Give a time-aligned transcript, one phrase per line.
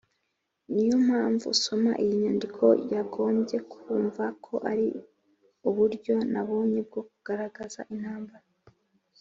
[0.71, 4.87] niyo mpamvu, usoma iyi nyandiko yagombye kumva ko ari
[5.67, 8.47] uburyo nabonye bwo kugaragaza intambara